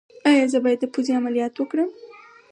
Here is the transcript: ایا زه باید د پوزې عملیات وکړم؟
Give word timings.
ایا 0.29 0.45
زه 0.51 0.59
باید 0.63 0.79
د 0.81 0.85
پوزې 0.93 1.11
عملیات 1.19 1.53
وکړم؟ 1.57 1.89